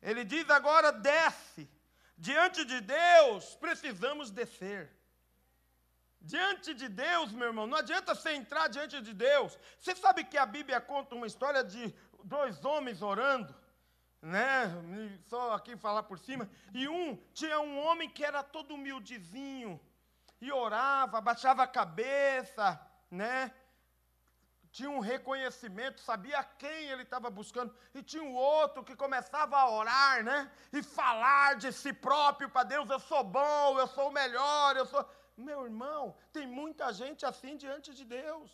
[0.00, 1.68] Ele diz agora: desce.
[2.16, 4.90] Diante de Deus, precisamos descer.
[6.26, 9.56] Diante de Deus, meu irmão, não adianta você entrar diante de Deus.
[9.78, 13.54] Você sabe que a Bíblia conta uma história de dois homens orando,
[14.20, 14.72] né?
[15.30, 16.50] Só aqui falar por cima.
[16.74, 19.80] E um tinha um homem que era todo humildezinho
[20.40, 23.52] e orava, baixava a cabeça, né?
[24.76, 29.70] tinha um reconhecimento, sabia quem ele estava buscando, e tinha um outro que começava a
[29.70, 30.50] orar, né?
[30.70, 34.84] E falar de si próprio para Deus: eu sou bom, eu sou o melhor, eu
[34.84, 35.08] sou.
[35.36, 38.50] Meu irmão, tem muita gente assim diante de Deus.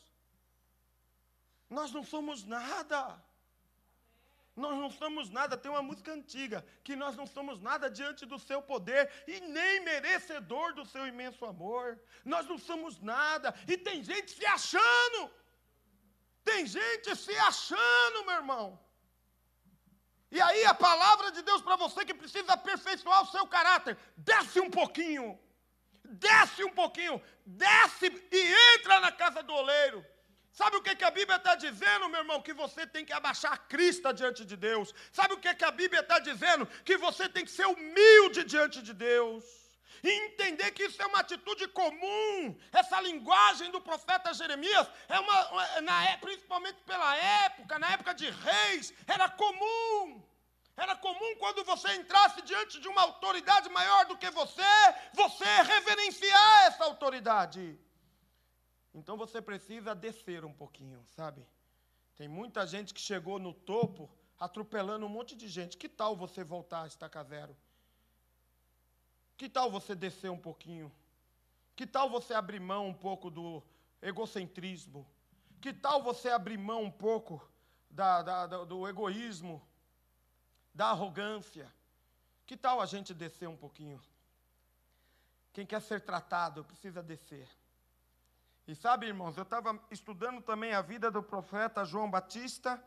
[1.70, 3.22] Nós não somos nada.
[4.54, 5.56] Nós não somos nada.
[5.56, 9.80] Tem uma música antiga que nós não somos nada diante do seu poder e nem
[9.80, 11.98] merecedor do seu imenso amor.
[12.24, 13.54] Nós não somos nada.
[13.68, 15.30] E tem gente se achando.
[16.44, 18.78] Tem gente se achando, meu irmão.
[20.30, 24.58] E aí a palavra de Deus para você que precisa aperfeiçoar o seu caráter, desce
[24.60, 25.38] um pouquinho.
[26.12, 30.04] Desce um pouquinho, desce e entra na casa do oleiro.
[30.52, 32.42] Sabe o que, que a Bíblia está dizendo, meu irmão?
[32.42, 34.94] Que você tem que abaixar a crista diante de Deus.
[35.10, 36.66] Sabe o que, que a Bíblia está dizendo?
[36.84, 39.62] Que você tem que ser humilde diante de Deus
[40.02, 42.58] e entender que isso é uma atitude comum.
[42.72, 48.28] Essa linguagem do profeta Jeremias é uma, na, é, principalmente pela época, na época de
[48.28, 50.22] reis, era comum.
[50.76, 54.62] Era comum quando você entrasse diante de uma autoridade maior do que você,
[55.14, 57.78] você reverenciar essa autoridade.
[58.94, 61.46] Então você precisa descer um pouquinho, sabe?
[62.16, 65.76] Tem muita gente que chegou no topo atropelando um monte de gente.
[65.76, 67.56] Que tal você voltar a estaca zero?
[69.36, 70.92] Que tal você descer um pouquinho?
[71.74, 73.62] Que tal você abrir mão um pouco do
[74.00, 75.06] egocentrismo?
[75.60, 77.42] Que tal você abrir mão um pouco
[77.90, 79.66] da, da, do egoísmo,
[80.74, 81.72] da arrogância?
[82.46, 84.00] Que tal a gente descer um pouquinho?
[85.52, 87.48] Quem quer ser tratado precisa descer.
[88.66, 92.82] E sabe, irmãos, eu estava estudando também a vida do profeta João Batista,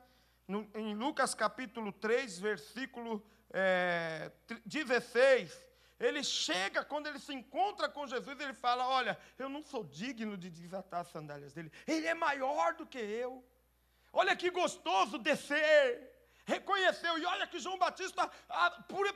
[0.47, 4.31] no, em Lucas capítulo 3, versículo é,
[4.65, 5.63] 16.
[5.99, 10.37] Ele chega, quando ele se encontra com Jesus, ele fala: Olha, eu não sou digno
[10.37, 13.43] de desatar as sandálias dele, ele é maior do que eu.
[14.11, 16.14] Olha que gostoso descer
[16.45, 17.17] reconheceu.
[17.17, 18.29] E olha que João Batista,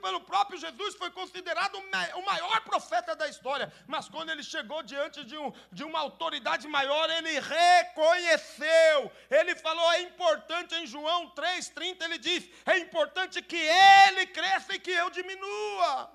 [0.01, 1.75] pelo próprio Jesus, foi considerado
[2.15, 3.71] o maior profeta da história.
[3.87, 9.11] Mas quando ele chegou diante de, um, de uma autoridade maior, ele reconheceu.
[9.29, 14.79] Ele falou: é importante, em João 3,30, ele diz: é importante que ele cresça e
[14.79, 16.11] que eu diminua.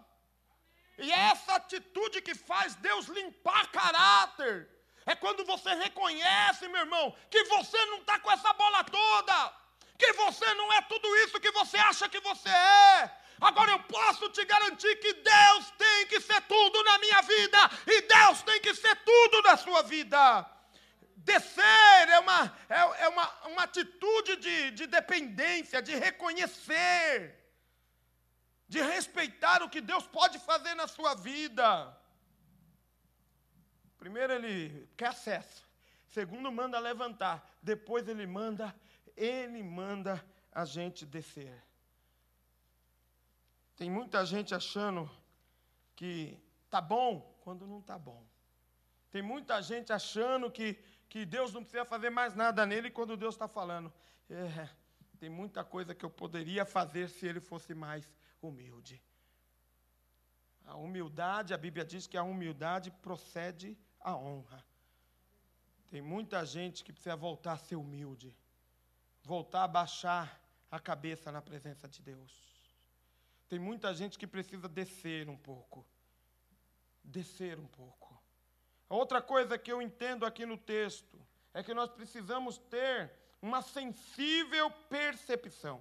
[0.98, 4.70] E é essa atitude que faz Deus limpar caráter.
[5.06, 9.63] É quando você reconhece, meu irmão, que você não está com essa bola toda
[9.98, 13.24] que você não é tudo isso que você acha que você é.
[13.40, 18.02] Agora eu posso te garantir que Deus tem que ser tudo na minha vida e
[18.02, 20.50] Deus tem que ser tudo na sua vida.
[21.16, 27.34] Descer é uma, é, é uma, uma atitude de, de dependência, de reconhecer,
[28.68, 31.96] de respeitar o que Deus pode fazer na sua vida.
[33.98, 35.64] Primeiro, ele quer acesso.
[36.10, 37.42] Segundo, manda levantar.
[37.62, 38.74] Depois, ele manda
[39.16, 41.62] ele manda a gente descer.
[43.76, 45.10] Tem muita gente achando
[45.96, 46.38] que
[46.70, 48.24] tá bom quando não tá bom.
[49.10, 53.34] Tem muita gente achando que, que Deus não precisa fazer mais nada nele quando Deus
[53.34, 53.92] está falando.
[54.28, 54.68] É,
[55.18, 58.08] tem muita coisa que eu poderia fazer se ele fosse mais
[58.40, 59.02] humilde.
[60.64, 64.64] A humildade, a Bíblia diz que a humildade procede a honra.
[65.90, 68.34] Tem muita gente que precisa voltar a ser humilde
[69.24, 72.32] voltar a baixar a cabeça na presença de Deus.
[73.48, 75.84] Tem muita gente que precisa descer um pouco.
[77.02, 78.22] Descer um pouco.
[78.88, 81.18] Outra coisa que eu entendo aqui no texto
[81.52, 83.10] é que nós precisamos ter
[83.40, 85.80] uma sensível percepção.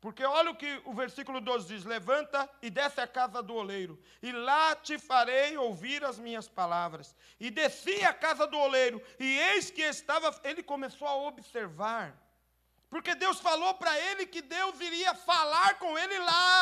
[0.00, 4.00] Porque olha o que o versículo 12 diz: Levanta e desce à casa do oleiro,
[4.20, 7.14] e lá te farei ouvir as minhas palavras.
[7.38, 10.34] E desci à casa do oleiro, e eis que estava.
[10.42, 12.21] Ele começou a observar
[12.92, 16.54] porque Deus falou para ele que Deus iria falar com ele lá.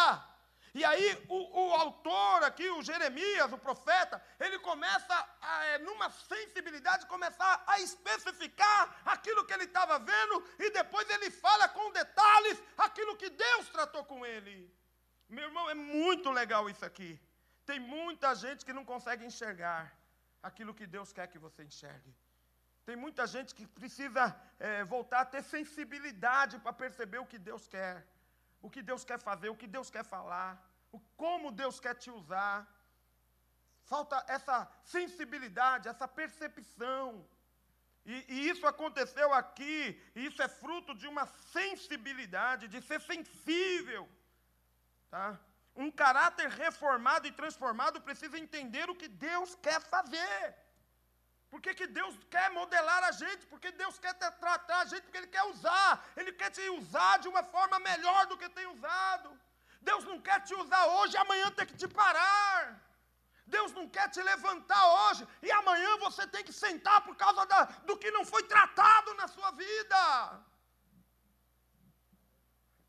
[0.72, 6.08] E aí o, o, autor aqui, o Jeremias, o profeta, ele começa, a, é, numa
[6.08, 12.62] sensibilidade, começar a especificar aquilo que ele estava vendo, e depois ele fala com detalhes
[12.78, 14.72] aquilo que Deus tratou com ele.
[15.28, 17.20] Meu irmão, é muito legal isso aqui.
[17.66, 19.92] Tem muita gente que não consegue enxergar
[20.40, 22.14] aquilo que Deus quer que você enxergue.
[22.86, 24.24] Tem muita gente que precisa
[24.58, 28.06] é, voltar a ter sensibilidade para perceber o que Deus quer,
[28.60, 30.50] o que Deus quer fazer, o que Deus quer falar,
[30.92, 32.56] o, como Deus quer te usar.
[33.84, 37.26] Falta essa sensibilidade, essa percepção.
[38.04, 44.08] E, e, isso aconteceu aqui, e isso é fruto de uma sensibilidade, de ser sensível.
[45.10, 45.38] Tá?
[45.76, 50.56] Um caráter reformado e transformado precisa entender o que Deus quer fazer.
[51.50, 53.46] Por que, que Deus quer modelar a gente?
[53.46, 56.04] Porque Deus quer tratar a gente, porque Ele quer usar.
[56.16, 59.28] Ele quer te usar de uma forma melhor do que tem usado.
[59.80, 62.80] Deus não quer te usar hoje e amanhã tem que te parar.
[63.46, 67.64] Deus não quer te levantar hoje e amanhã você tem que sentar por causa da,
[67.88, 70.40] do que não foi tratado na sua vida.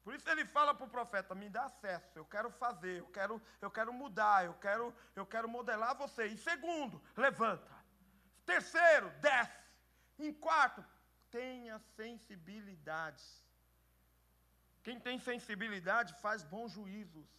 [0.04, 3.42] Por isso ele fala para o profeta: me dá acesso, eu quero fazer, eu quero,
[3.60, 6.28] eu quero mudar, eu quero, eu quero modelar você.
[6.28, 7.81] E segundo, levanta.
[8.54, 9.60] Terceiro, desce.
[10.26, 10.82] Em quarto,
[11.38, 13.24] tenha sensibilidade.
[14.86, 17.30] Quem tem sensibilidade faz bons juízos.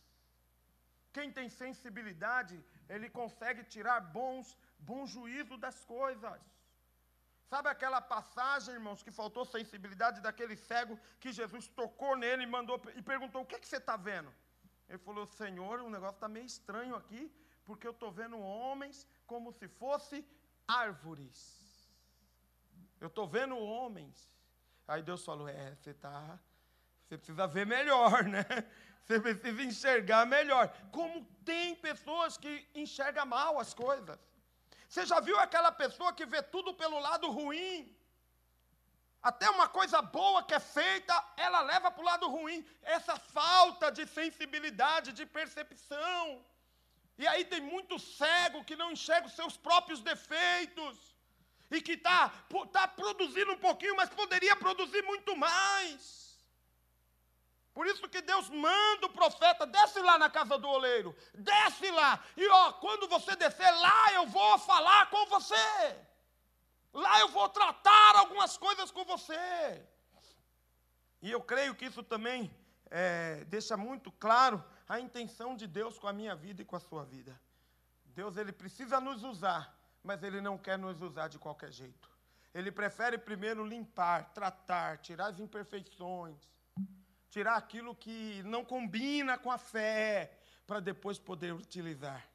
[1.16, 2.57] Quem tem sensibilidade,
[2.94, 4.57] ele consegue tirar bons,
[4.90, 6.40] bom juízo das coisas.
[7.51, 12.77] Sabe aquela passagem, irmãos, que faltou sensibilidade daquele cego que Jesus tocou nele e mandou
[12.98, 14.33] e perguntou: "O que, é que você está vendo?"
[14.88, 17.22] Ele falou: "Senhor, o negócio está meio estranho aqui,
[17.66, 20.16] porque eu estou vendo homens como se fosse
[20.66, 21.38] árvores.
[23.01, 24.18] Eu estou vendo homens.
[24.87, 26.39] Aí Deus falou: É, você tá,
[27.05, 28.45] você precisa ver melhor, né?
[29.05, 30.68] Você precisa enxergar melhor.
[30.91, 34.18] Como tem pessoas que enxergam mal as coisas.
[34.89, 37.97] Você já viu aquela pessoa que vê tudo pelo lado ruim?
[39.22, 42.64] Até uma coisa boa que é feita, ela leva para o lado ruim.
[42.82, 46.45] Essa falta de sensibilidade, de percepção.
[47.19, 51.13] E aí tem muito cego que não enxerga os seus próprios defeitos.
[51.71, 52.29] E que está
[52.71, 56.23] tá produzindo um pouquinho, mas poderia produzir muito mais.
[57.73, 62.23] Por isso que Deus manda o profeta, desce lá na casa do oleiro, desce lá,
[62.37, 65.97] e ó, quando você descer lá, eu vou falar com você.
[66.93, 69.83] Lá eu vou tratar algumas coisas com você.
[71.23, 72.55] E eu creio que isso também
[72.91, 76.80] é, deixa muito claro a intenção de Deus com a minha vida e com a
[76.80, 77.39] sua vida.
[78.07, 82.11] Deus ele precisa nos usar, mas ele não quer nos usar de qualquer jeito.
[82.55, 86.37] Ele prefere primeiro limpar, tratar, tirar as imperfeições,
[87.30, 92.32] tirar aquilo que não combina com a fé, para depois poder utilizar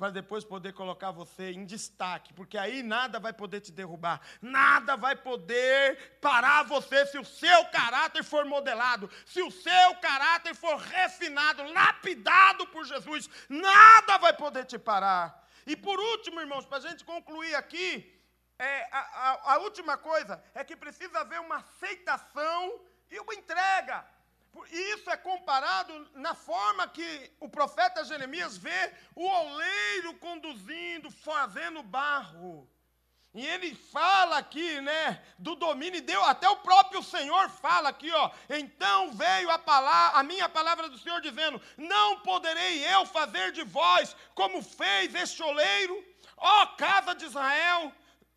[0.00, 4.96] para depois poder colocar você em destaque, porque aí nada vai poder te derrubar, nada
[4.96, 10.78] vai poder parar você se o seu caráter for modelado, se o seu caráter for
[10.78, 15.46] refinado, lapidado por Jesus, nada vai poder te parar.
[15.66, 18.10] E por último, irmãos, para a gente concluir aqui,
[18.58, 22.80] é, a, a, a última coisa é que precisa haver uma aceitação
[23.10, 24.02] e uma entrega.
[24.70, 31.82] E isso é comparado na forma que o profeta Jeremias vê o oleiro conduzindo, fazendo
[31.82, 32.68] barro.
[33.32, 38.30] E ele fala aqui, né, do domínio, deu até o próprio Senhor fala aqui, ó.
[38.48, 43.62] Então veio a palavra, a minha palavra do Senhor dizendo: Não poderei eu fazer de
[43.62, 46.04] vós como fez este oleiro,
[46.36, 47.92] ó casa de Israel,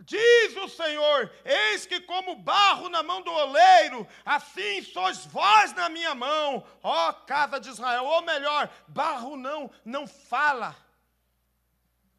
[0.06, 5.88] Diz o Senhor: Eis que, como barro na mão do oleiro, assim sois vós na
[5.88, 8.04] minha mão, ó casa de Israel.
[8.04, 10.76] Ou melhor, barro não, não fala,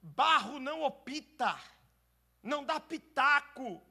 [0.03, 1.59] barro não opita,
[2.43, 3.83] não dá pitaco.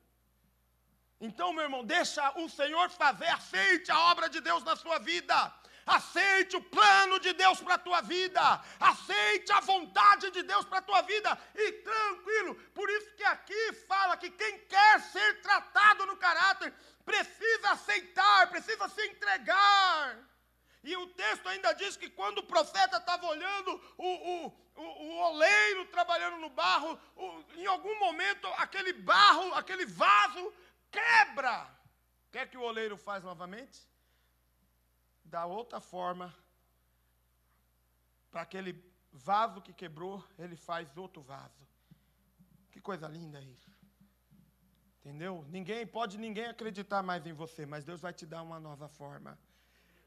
[1.21, 5.53] Então, meu irmão, deixa o Senhor fazer, aceite a obra de Deus na sua vida.
[5.85, 8.61] Aceite o plano de Deus para a tua vida.
[8.79, 11.37] Aceite a vontade de Deus para a tua vida.
[11.55, 12.55] E tranquilo.
[12.73, 16.73] Por isso que aqui fala que quem quer ser tratado no caráter
[17.03, 20.17] precisa aceitar, precisa se entregar.
[20.83, 25.17] E o texto ainda diz que quando o profeta estava olhando o, o, o, o,
[25.29, 26.99] oleiro trabalhando no barro,
[27.55, 30.53] em algum momento aquele barro, aquele vaso
[30.91, 31.69] quebra.
[32.27, 33.87] O que é que o oleiro faz novamente?
[35.33, 36.27] Da outra forma,
[38.29, 38.73] para aquele
[39.11, 41.63] vaso que quebrou, ele faz outro vaso.
[42.71, 43.71] Que coisa linda isso.
[44.99, 45.43] Entendeu?
[45.49, 49.31] Ninguém pode ninguém acreditar mais em você, mas Deus vai te dar uma nova forma.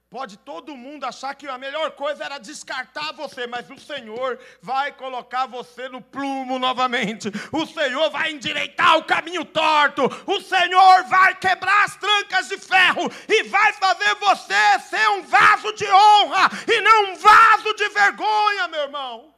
[0.08, 4.92] Pode todo mundo achar que a melhor coisa era descartar você, mas o Senhor vai
[4.92, 7.28] colocar você no plumo novamente.
[7.50, 10.04] O Senhor vai endireitar o caminho torto.
[10.24, 15.72] O Senhor vai quebrar as trancas de ferro e vai fazer você ser um vaso
[15.72, 19.34] de honra e não um vaso de vergonha, meu irmão.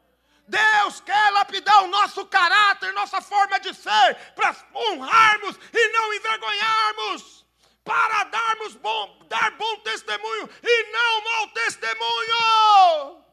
[0.46, 7.47] Deus quer lapidar o nosso caráter, nossa forma de ser, para honrarmos e não envergonharmos
[7.88, 13.24] para darmos bom, dar bom testemunho e não mau testemunho.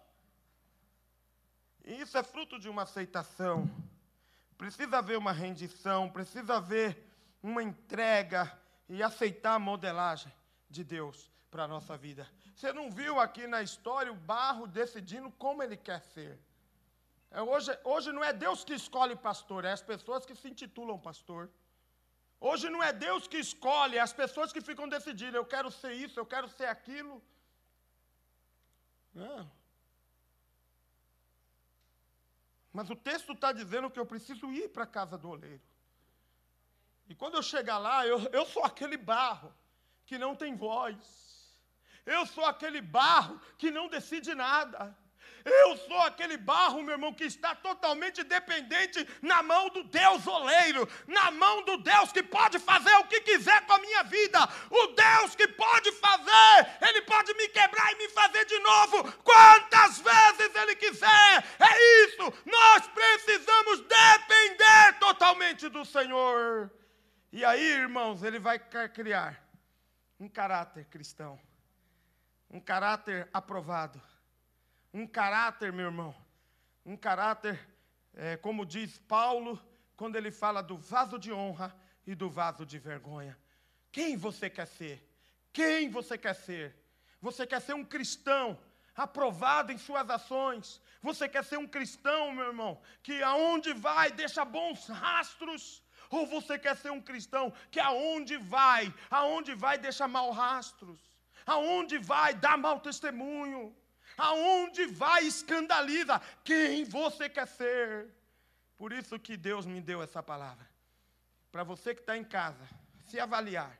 [1.83, 3.69] E isso é fruto de uma aceitação.
[4.57, 6.97] Precisa haver uma rendição, precisa haver
[7.43, 10.33] uma entrega e aceitar a modelagem
[10.69, 12.25] de Deus para a nossa vida.
[12.55, 16.39] Você não viu aqui na história o barro decidindo como ele quer ser.
[17.29, 20.97] É, hoje, hoje não é Deus que escolhe pastor, é as pessoas que se intitulam
[20.97, 21.51] pastor.
[22.39, 25.93] Hoje não é Deus que escolhe, é as pessoas que ficam decidindo, eu quero ser
[25.93, 27.21] isso, eu quero ser aquilo.
[29.13, 29.49] Não.
[32.71, 35.61] Mas o texto está dizendo que eu preciso ir para a casa do oleiro.
[37.07, 39.53] E quando eu chegar lá, eu, eu sou aquele barro
[40.05, 40.97] que não tem voz.
[42.05, 44.95] Eu sou aquele barro que não decide nada.
[45.45, 50.89] Eu sou aquele barro, meu irmão, que está totalmente dependente na mão do Deus oleiro,
[51.05, 54.39] na mão do Deus que pode fazer o que quiser com a minha vida.
[54.71, 59.99] O Deus que pode fazer, Ele pode me quebrar e me fazer de novo quantas
[59.99, 61.45] vezes Ele quiser.
[61.59, 66.71] É isso, nós precisamos depender totalmente do Senhor.
[67.31, 69.39] E aí, irmãos, Ele vai criar
[70.19, 71.39] um caráter cristão,
[72.49, 74.01] um caráter aprovado
[74.95, 76.15] um caráter, meu irmão,
[76.85, 77.59] um caráter,
[78.13, 79.61] é, como diz Paulo,
[79.97, 81.75] quando ele fala do vaso de honra
[82.07, 83.37] e do vaso de vergonha.
[83.91, 85.05] Quem você quer ser?
[85.51, 86.73] Quem você quer ser?
[87.21, 88.57] Você quer ser um cristão
[88.95, 90.81] aprovado em suas ações?
[91.01, 95.83] Você quer ser um cristão, meu irmão, que aonde vai deixa bons rastros?
[96.09, 101.01] Ou você quer ser um cristão que aonde vai, aonde vai deixa mau rastros?
[101.45, 103.75] Aonde vai dá mau testemunho?
[104.17, 108.07] Aonde vai, escandaliza quem você quer ser.
[108.77, 110.67] Por isso que Deus me deu essa palavra.
[111.51, 112.67] Para você que está em casa,
[113.07, 113.77] se avaliar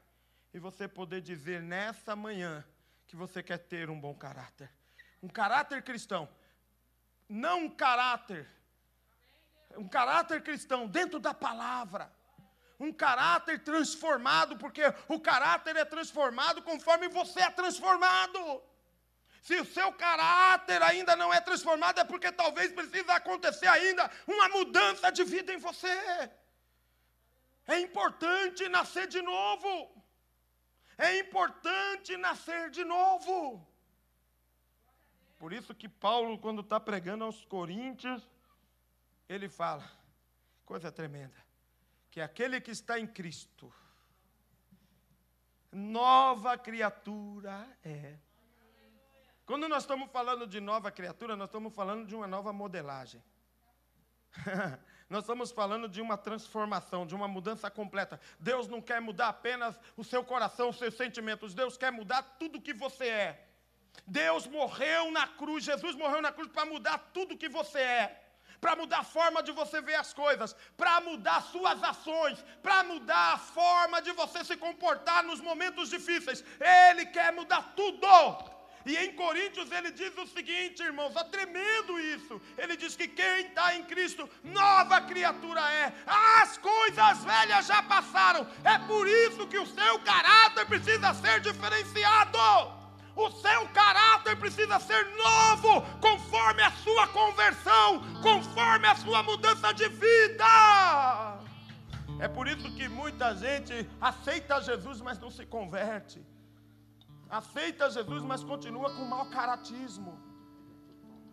[0.54, 2.64] e você poder dizer nessa manhã
[3.08, 4.70] que você quer ter um bom caráter.
[5.22, 6.30] Um caráter cristão.
[7.28, 8.48] Não um caráter.
[9.78, 12.12] Um caráter cristão dentro da palavra
[12.80, 18.62] um caráter transformado, porque o caráter é transformado conforme você é transformado.
[19.46, 24.50] Se o seu caráter ainda não é transformado, é porque talvez precise acontecer ainda uma
[24.50, 25.96] mudança de vida em você.
[27.68, 29.70] É importante nascer de novo.
[30.98, 33.64] É importante nascer de novo.
[35.38, 38.28] Por isso que Paulo, quando está pregando aos Coríntios,
[39.30, 39.88] ele fala,
[40.66, 41.39] coisa tremenda
[42.10, 43.72] que aquele que está em Cristo,
[45.72, 48.18] nova criatura é.
[49.46, 53.24] Quando nós estamos falando de nova criatura, nós estamos falando de uma nova modelagem.
[55.08, 58.20] nós estamos falando de uma transformação, de uma mudança completa.
[58.39, 61.54] Deus não quer mudar apenas o seu coração, os seus sentimentos.
[61.54, 63.48] Deus quer mudar tudo que você é.
[64.08, 68.22] Deus morreu na cruz, Jesus morreu na cruz para mudar tudo que você é
[68.60, 73.34] para mudar a forma de você ver as coisas, para mudar suas ações, para mudar
[73.34, 76.43] a forma de você se comportar nos momentos difíceis.
[76.60, 78.55] Ele quer mudar tudo.
[78.86, 82.40] E em Coríntios ele diz o seguinte, irmãos, é tremendo isso.
[82.56, 85.94] Ele diz que quem está em Cristo, nova criatura é.
[86.06, 88.48] As coisas velhas já passaram.
[88.64, 92.38] É por isso que o seu caráter precisa ser diferenciado.
[93.16, 99.88] O seu caráter precisa ser novo, conforme a sua conversão, conforme a sua mudança de
[99.88, 101.40] vida.
[102.20, 106.35] É por isso que muita gente aceita Jesus, mas não se converte.
[107.30, 110.19] Aceita Jesus, mas continua com mau caratismo.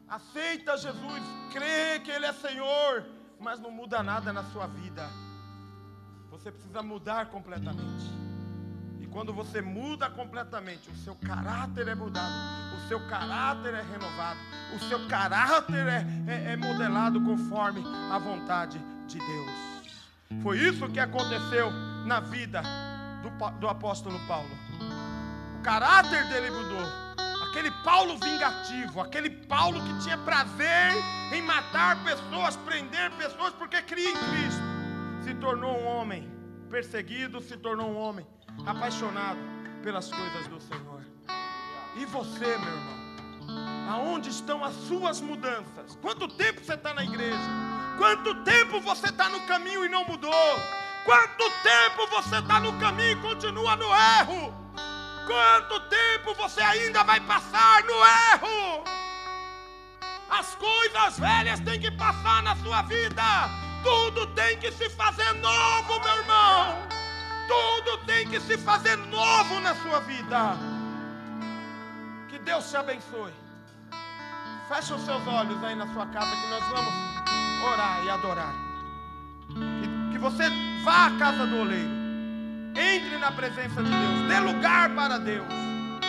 [0.08, 1.22] Aceita Jesus,
[1.52, 3.06] crê que Ele é Senhor,
[3.38, 5.08] mas não muda nada na sua vida.
[6.30, 8.22] Você precisa mudar completamente
[9.12, 12.32] quando você muda completamente, o seu caráter é mudado,
[12.76, 14.40] o seu caráter é renovado,
[14.74, 20.42] o seu caráter é, é, é modelado conforme a vontade de Deus.
[20.42, 21.70] Foi isso que aconteceu
[22.06, 22.62] na vida
[23.22, 24.50] do, do apóstolo Paulo.
[25.62, 26.84] Caráter dele mudou.
[27.48, 30.92] Aquele Paulo vingativo, aquele Paulo que tinha prazer
[31.32, 34.62] em matar pessoas, prender pessoas porque cria em Cristo,
[35.22, 36.28] se tornou um homem
[36.68, 38.26] perseguido, se tornou um homem
[38.66, 39.38] apaixonado
[39.84, 41.02] pelas coisas do Senhor.
[41.94, 43.02] E você, meu irmão?
[43.90, 45.96] Aonde estão as suas mudanças?
[46.00, 47.38] Quanto tempo você está na igreja?
[47.98, 50.32] Quanto tempo você está no caminho e não mudou?
[51.04, 54.61] Quanto tempo você está no caminho e continua no erro?
[55.26, 58.84] Quanto tempo você ainda vai passar no erro?
[60.28, 63.22] As coisas velhas têm que passar na sua vida.
[63.82, 66.78] Tudo tem que se fazer novo, meu irmão.
[67.46, 70.56] Tudo tem que se fazer novo na sua vida.
[72.28, 73.32] Que Deus te abençoe.
[74.68, 76.94] Feche os seus olhos aí na sua casa que nós vamos
[77.72, 78.54] orar e adorar.
[79.48, 80.44] Que, que você
[80.82, 82.01] vá à casa do oleiro.
[82.74, 84.28] Entre na presença de Deus.
[84.28, 85.46] Dê lugar para Deus.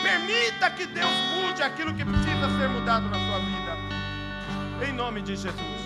[0.02, 4.88] Permita que Deus mude aquilo que precisa ser mudado na sua vida.
[4.88, 5.83] Em nome de Jesus.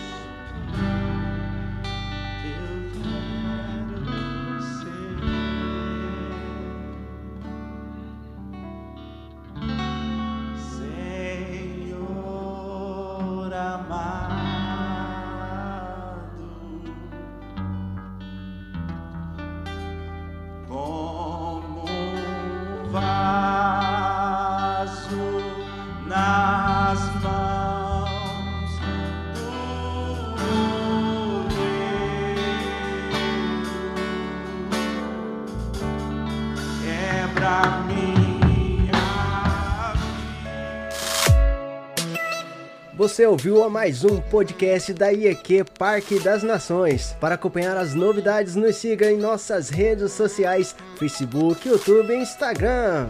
[43.17, 47.15] Você ouviu a mais um podcast da IEQ Parque das Nações.
[47.19, 53.09] Para acompanhar as novidades, nos siga em nossas redes sociais: Facebook, YouTube e Instagram.